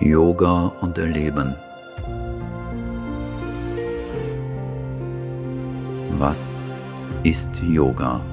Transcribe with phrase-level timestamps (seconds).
[0.00, 1.54] Yoga und Erleben.
[6.18, 6.70] Was
[7.22, 8.24] ist Yoga?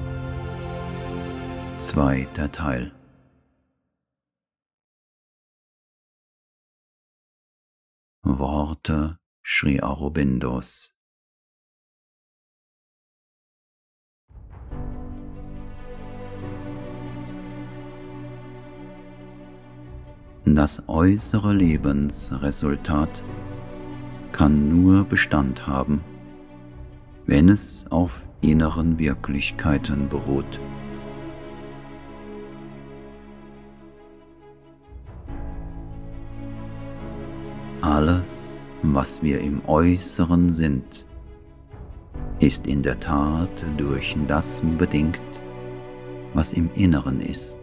[1.76, 2.90] Zweiter Teil.
[8.22, 10.97] Worte Sri Aurobindos
[20.44, 23.22] Das äußere Lebensresultat
[24.32, 26.02] kann nur Bestand haben,
[27.26, 30.60] wenn es auf inneren Wirklichkeiten beruht.
[37.80, 41.06] Alles, was wir im Äußeren sind,
[42.40, 45.20] ist in der Tat durch das bedingt,
[46.34, 47.57] was im Inneren ist.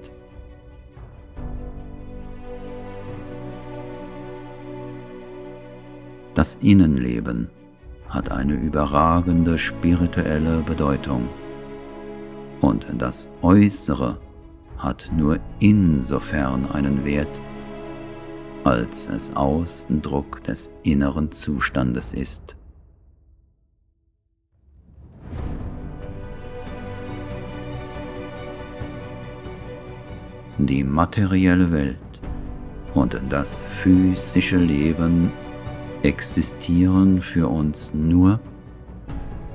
[6.36, 7.47] Das Innenleben
[8.09, 11.30] hat eine überragende spirituelle Bedeutung
[12.59, 14.19] und das Äußere
[14.77, 17.30] hat nur insofern einen Wert,
[18.66, 22.58] als es Ausdruck des inneren Zustandes ist.
[30.58, 31.97] Die materielle Welt
[32.94, 35.31] und das physische Leben
[36.06, 38.39] existieren für uns nur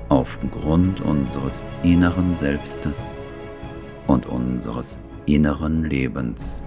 [0.09, 3.23] aufgrund unseres inneren Selbstes
[4.07, 6.65] und unseres inneren Lebens.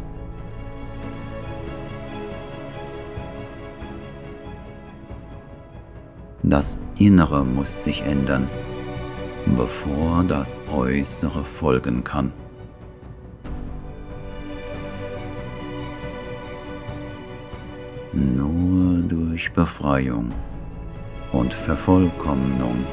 [6.43, 8.49] Das Innere muss sich ändern,
[9.57, 12.33] bevor das Äußere folgen kann.
[18.13, 18.74] Nur
[19.35, 20.33] durch Befreiung
[21.33, 22.87] und Vervollkommnung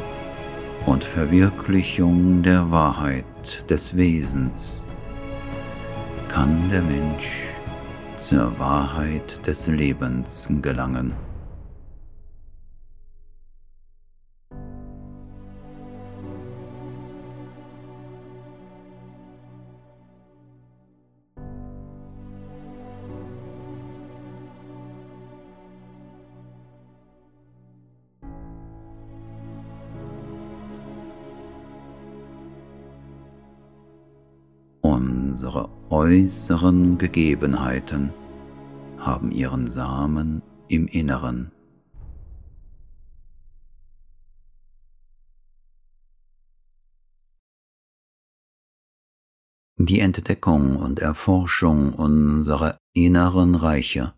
[0.88, 4.88] und Verwirklichung der Wahrheit des Wesens
[6.30, 7.44] kann der Mensch
[8.18, 11.14] zur Wahrheit des Lebens gelangen.
[35.32, 38.14] Unsere äußeren Gegebenheiten
[38.98, 41.54] haben ihren Samen im Inneren.
[49.78, 54.14] Die Entdeckung und Erforschung unserer inneren Reiche,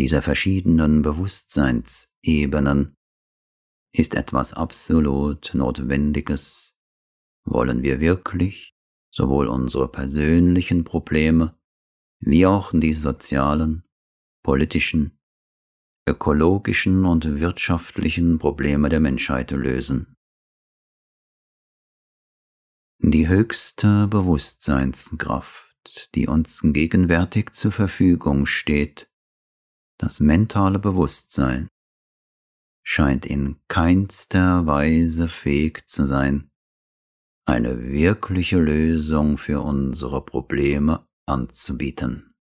[0.00, 2.96] dieser verschiedenen Bewusstseinsebenen,
[3.94, 6.74] ist etwas absolut Notwendiges,
[7.44, 8.71] wollen wir wirklich
[9.12, 11.56] sowohl unsere persönlichen Probleme
[12.18, 13.84] wie auch die sozialen,
[14.42, 15.18] politischen,
[16.08, 20.16] ökologischen und wirtschaftlichen Probleme der Menschheit lösen.
[22.98, 29.10] Die höchste Bewusstseinskraft, die uns gegenwärtig zur Verfügung steht,
[29.98, 31.68] das mentale Bewusstsein,
[32.84, 36.51] scheint in keinster Weise fähig zu sein,
[37.44, 42.34] eine wirkliche Lösung für unsere Probleme anzubieten.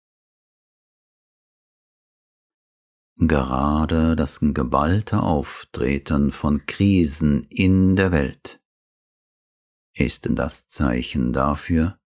[3.21, 8.61] Gerade das geballte Auftreten von Krisen in der Welt
[9.95, 11.99] ist das Zeichen dafür,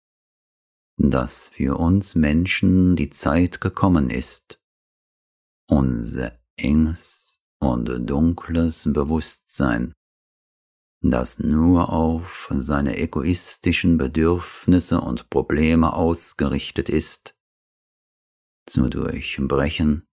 [0.97, 4.59] dass für uns Menschen die Zeit gekommen ist,
[5.69, 9.93] unser enges und dunkles Bewusstsein
[11.03, 17.35] das nur auf seine egoistischen Bedürfnisse und Probleme ausgerichtet ist,
[18.67, 20.07] zu durchbrechen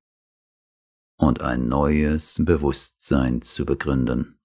[1.17, 4.39] und ein neues Bewusstsein zu begründen.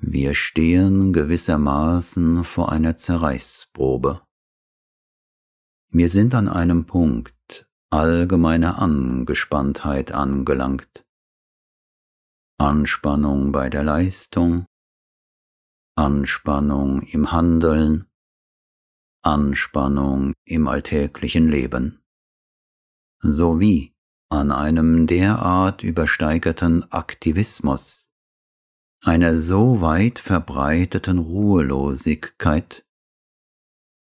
[0.00, 4.22] Wir stehen gewissermaßen vor einer Zerreißprobe.
[5.90, 11.04] Wir sind an einem Punkt allgemeiner Angespanntheit angelangt.
[12.58, 14.66] Anspannung bei der Leistung,
[15.98, 18.06] Anspannung im Handeln,
[19.24, 22.04] Anspannung im alltäglichen Leben,
[23.20, 23.96] sowie
[24.28, 28.12] an einem derart übersteigerten Aktivismus,
[29.02, 32.86] einer so weit verbreiteten Ruhelosigkeit,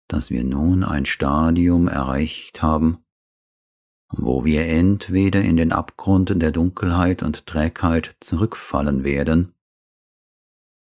[0.09, 3.05] dass wir nun ein Stadium erreicht haben,
[4.11, 9.55] wo wir entweder in den Abgrund der Dunkelheit und Trägheit zurückfallen werden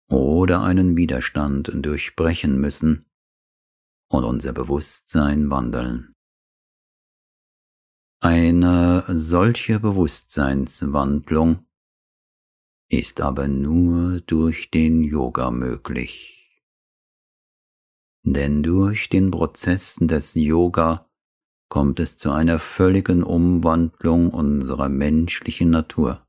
[0.09, 3.05] oder einen Widerstand durchbrechen müssen
[4.11, 6.15] und unser Bewusstsein wandeln.
[8.21, 11.65] Eine solche Bewusstseinswandlung
[12.91, 16.35] ist aber nur durch den Yoga möglich.
[18.23, 21.09] Denn durch den Prozess des Yoga
[21.69, 26.27] kommt es zu einer völligen Umwandlung unserer menschlichen Natur.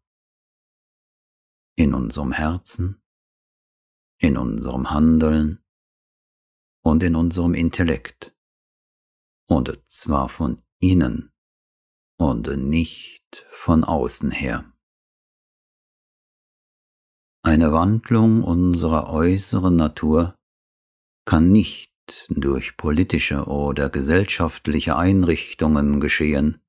[1.76, 3.02] In unserem Herzen,
[4.20, 5.64] in unserem Handeln
[6.82, 8.34] und in unserem Intellekt.
[9.48, 11.32] Und zwar von innen
[12.16, 14.70] und nicht von außen her.
[17.42, 20.36] Eine Wandlung unserer äußeren Natur
[21.24, 21.90] kann nicht
[22.28, 26.60] durch politische oder gesellschaftliche Einrichtungen geschehen,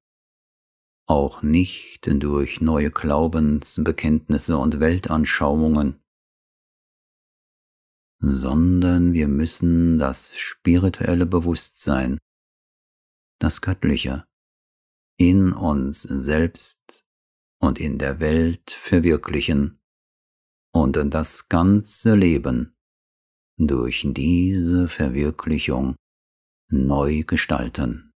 [1.07, 6.01] auch nicht durch neue Glaubensbekenntnisse und Weltanschauungen,
[8.21, 12.19] sondern wir müssen das spirituelle Bewusstsein,
[13.39, 14.25] das Göttliche,
[15.17, 17.03] in uns selbst
[17.59, 19.79] und in der Welt verwirklichen
[20.71, 22.75] und das ganze Leben
[23.57, 25.95] durch diese Verwirklichung
[26.69, 28.11] neu gestalten.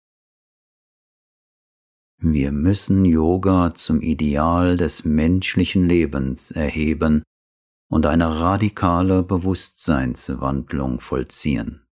[2.18, 7.22] Wir müssen Yoga zum Ideal des menschlichen Lebens erheben
[7.88, 11.86] und eine radikale Bewusstseinswandlung vollziehen.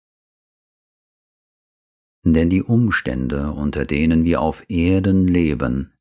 [2.25, 5.95] Denn die Umstände, unter denen wir auf Erden leben,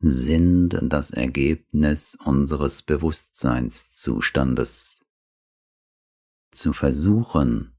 [0.00, 5.02] sind das Ergebnis unseres Bewusstseinszustandes.
[6.52, 7.74] Zu versuchen,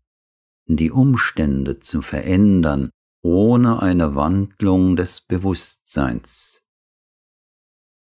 [0.66, 2.90] die Umstände zu verändern
[3.22, 6.65] ohne eine Wandlung des Bewusstseins,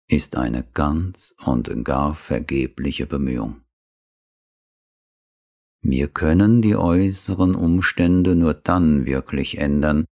[0.10, 3.62] ist eine ganz und gar vergebliche Bemühung.
[5.82, 10.06] Wir können die äußeren Umstände nur dann wirklich ändern,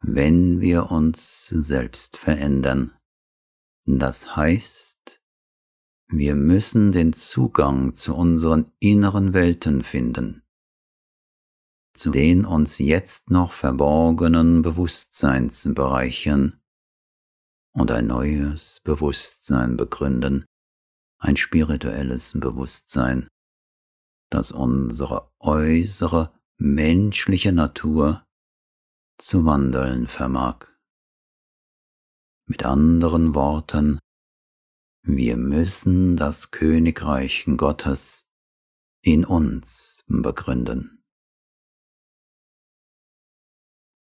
[0.00, 2.92] wenn wir uns selbst verändern.
[3.86, 5.20] Das heißt,
[6.08, 10.42] wir müssen den Zugang zu unseren inneren Welten finden,
[11.94, 16.60] zu den uns jetzt noch verborgenen Bewusstseinsbereichen
[17.72, 20.44] und ein neues Bewusstsein begründen,
[21.18, 23.28] ein spirituelles Bewusstsein,
[24.30, 28.24] das unsere äußere menschliche Natur
[29.18, 30.66] zu wandeln vermag.
[32.46, 33.98] Mit anderen Worten,
[35.02, 38.26] wir müssen das Königreich Gottes
[39.02, 41.02] in uns begründen.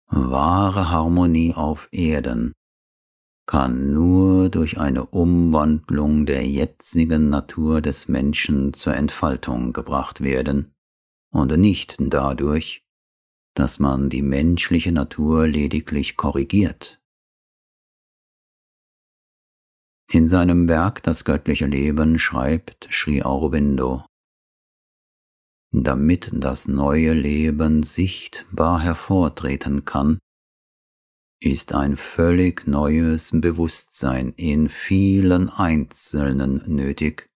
[0.08, 2.54] Wahre Harmonie auf Erden
[3.46, 10.74] kann nur durch eine Umwandlung der jetzigen Natur des Menschen zur Entfaltung gebracht werden
[11.32, 12.84] und nicht dadurch,
[13.56, 17.00] dass man die menschliche Natur lediglich korrigiert.
[20.12, 24.06] In seinem Werk Das göttliche Leben schreibt Sri Aurobindo,
[25.72, 30.20] damit das neue Leben sichtbar hervortreten kann,
[31.46, 37.30] ist ein völlig neues Bewusstsein in vielen Einzelnen nötig,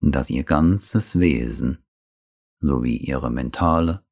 [0.00, 1.78] das ihr ganzes Wesen
[2.60, 4.04] sowie ihre mentale,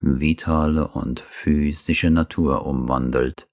[0.00, 3.48] vitale und physische Natur umwandelt.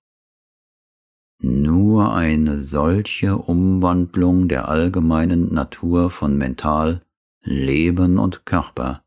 [1.39, 7.03] Nur eine solche Umwandlung der allgemeinen Natur von Mental,
[7.41, 9.03] Leben und Körper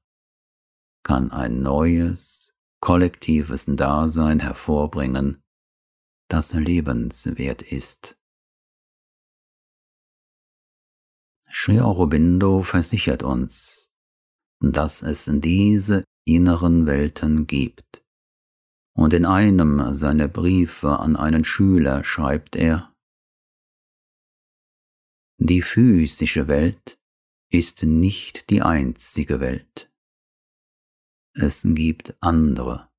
[1.05, 5.44] kann ein neues, kollektives Dasein hervorbringen,
[6.35, 8.19] das lebenswert ist.
[11.49, 13.93] Sri Aurobindo versichert uns,
[14.61, 18.05] dass es diese inneren Welten gibt.
[18.97, 22.93] Und in einem seiner Briefe an einen Schüler schreibt er,
[25.39, 26.99] Die physische Welt
[27.49, 29.89] ist nicht die einzige Welt.
[31.35, 32.91] Es gibt andere,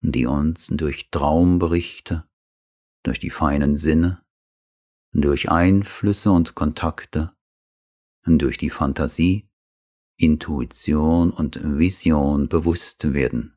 [0.00, 2.28] die uns durch Traumberichte,
[3.08, 4.22] durch die feinen Sinne,
[5.12, 7.32] durch Einflüsse und Kontakte,
[8.26, 9.48] durch die Fantasie
[10.18, 13.56] Intuition und Vision bewusst werden.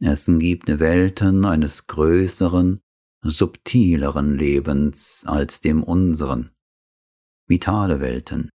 [0.00, 2.80] Es gibt Welten eines größeren,
[3.20, 6.52] subtileren Lebens als dem unseren,
[7.46, 8.48] vitale Welten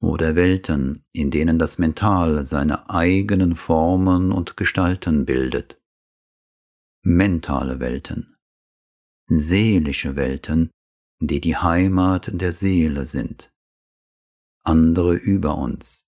[0.00, 5.82] oder Welten, in denen das Mental seine eigenen Formen und Gestalten bildet.
[7.04, 8.31] mentale Welten,
[9.26, 10.70] seelische Welten,
[11.20, 13.52] die die Heimat der Seele sind,
[14.64, 16.06] andere über uns,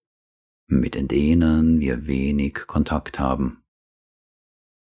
[0.67, 3.63] mit denen wir wenig Kontakt haben.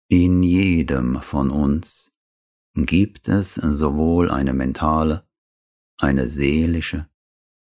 [0.09, 2.17] In jedem von uns
[2.75, 5.27] gibt es sowohl eine mentale,
[5.97, 7.09] eine seelische,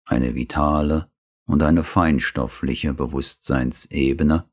[0.04, 1.10] eine vitale
[1.46, 4.50] und eine feinstoffliche Bewusstseinsebene,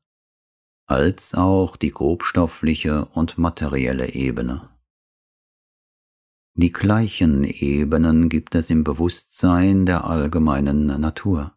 [0.86, 4.68] als auch die grobstoffliche und materielle Ebene.
[6.54, 11.56] Die gleichen Ebenen gibt es im Bewusstsein der allgemeinen Natur.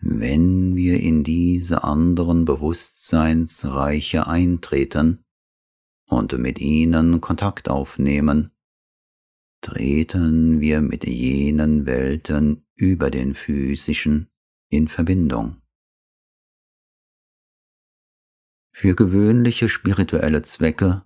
[0.00, 5.24] Wenn wir in diese anderen Bewusstseinsreiche eintreten
[6.06, 8.52] und mit ihnen Kontakt aufnehmen,
[9.60, 14.30] treten wir mit jenen Welten über den physischen
[14.70, 15.60] in Verbindung.
[18.72, 21.04] Für gewöhnliche spirituelle Zwecke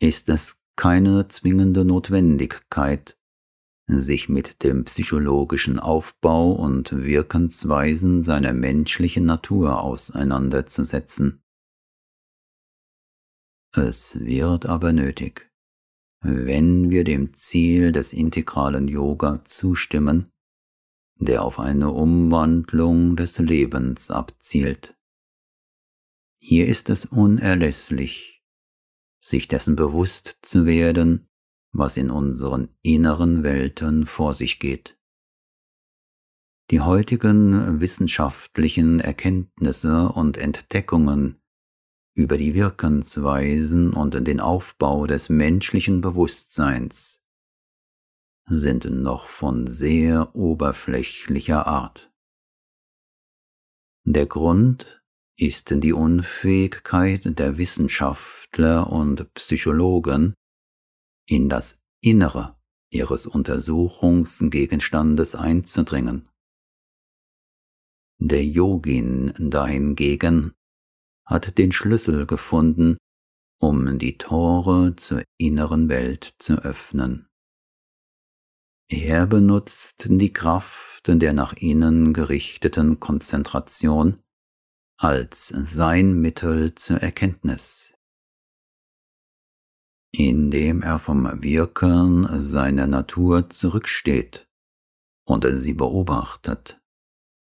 [0.00, 3.18] ist es keine zwingende Notwendigkeit,
[3.88, 11.42] sich mit dem psychologischen Aufbau und Wirkensweisen seiner menschlichen Natur auseinanderzusetzen.
[13.72, 15.50] Es wird aber nötig,
[16.20, 20.30] wenn wir dem Ziel des integralen Yoga zustimmen,
[21.16, 24.96] der auf eine Umwandlung des Lebens abzielt.
[26.40, 28.37] Hier ist es unerlässlich,
[29.18, 31.28] sich dessen bewusst zu werden,
[31.72, 34.98] was in unseren inneren Welten vor sich geht.
[36.70, 41.40] Die heutigen wissenschaftlichen Erkenntnisse und Entdeckungen
[42.14, 47.24] über die Wirkensweisen und den Aufbau des menschlichen Bewusstseins
[48.44, 52.12] sind noch von sehr oberflächlicher Art.
[54.04, 54.97] Der Grund
[55.38, 60.34] ist die Unfähigkeit der Wissenschaftler und Psychologen,
[61.28, 62.56] in das Innere
[62.90, 66.28] ihres Untersuchungsgegenstandes einzudringen.
[68.20, 70.54] Der Yogin dahingegen
[71.24, 72.96] hat den Schlüssel gefunden,
[73.60, 77.28] um die Tore zur inneren Welt zu öffnen.
[78.90, 84.20] Er benutzt die Kraft der nach innen gerichteten Konzentration
[84.98, 87.94] als sein Mittel zur Erkenntnis,
[90.10, 94.48] indem er vom Wirken seiner Natur zurücksteht
[95.24, 96.80] und sie beobachtet,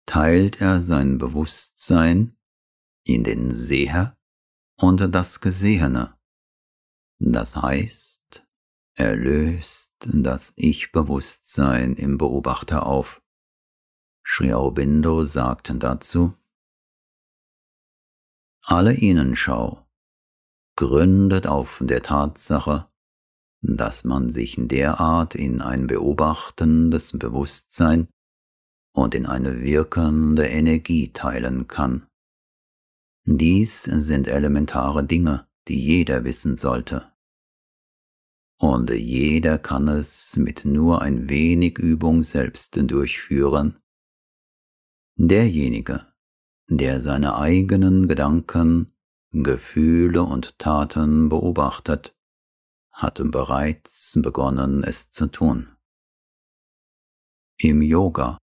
[0.06, 2.38] teilt er sein Bewusstsein
[3.06, 4.18] in den Seher
[4.76, 6.18] und das Gesehene,
[7.20, 8.46] das heißt,
[8.96, 13.22] er löst das Ich-Bewusstsein im Beobachter auf.
[14.26, 16.34] Sri Aurobindo sagte dazu,
[18.68, 19.88] alle Innenschau
[20.76, 22.90] gründet auf der Tatsache,
[23.62, 28.10] dass man sich derart in ein beobachtendes Bewusstsein
[28.94, 32.08] und in eine wirkende Energie teilen kann.
[33.24, 37.10] Dies sind elementare Dinge, die jeder wissen sollte.
[38.60, 43.80] Und jeder kann es mit nur ein wenig Übung selbst durchführen.
[45.16, 46.06] Derjenige,
[46.68, 48.94] der seine eigenen Gedanken
[49.32, 52.16] Gefühle und Taten beobachtet,
[52.92, 55.76] hatte bereits begonnen es zu tun.
[57.58, 58.38] Im Yoga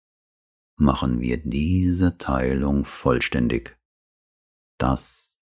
[0.76, 3.78] machen wir diese Teilung vollständig.
[4.78, 5.40] Das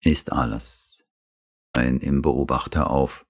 [0.00, 1.04] ist alles.
[1.72, 3.24] Ein im Beobachter auf.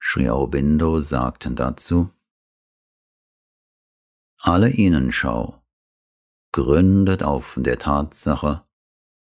[0.00, 2.10] Sri Aurobindo sagten dazu,
[4.38, 5.63] alle Innenschau
[6.54, 8.64] gründet auf der Tatsache,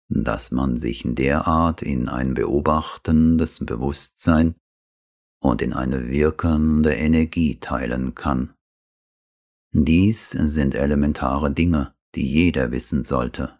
[0.09, 4.53] dass man sich derart in ein beobachtendes Bewusstsein
[5.41, 8.53] und in eine wirkende Energie teilen kann.
[9.71, 13.57] Dies sind elementare Dinge, die jeder wissen sollte.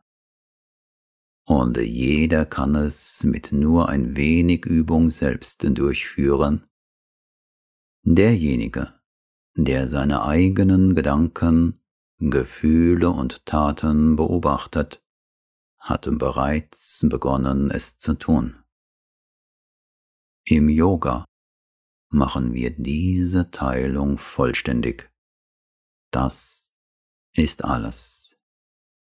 [1.48, 6.68] Und jeder kann es mit nur ein wenig Übung selbst durchführen.
[8.04, 8.94] Derjenige,
[9.56, 11.80] der seine eigenen Gedanken,
[12.20, 15.04] Gefühle und Taten beobachtet,
[15.78, 18.64] hatte bereits begonnen es zu tun.
[20.46, 21.26] Im Yoga
[22.10, 25.12] machen wir diese Teilung vollständig.
[26.12, 26.72] Das
[27.34, 28.25] ist alles.